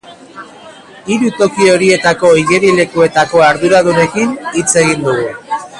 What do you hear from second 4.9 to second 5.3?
dugu.